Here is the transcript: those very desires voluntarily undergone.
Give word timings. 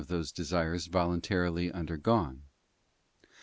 those 0.07 0.31
very 0.31 0.35
desires 0.43 0.87
voluntarily 0.87 1.71
undergone. 1.71 2.41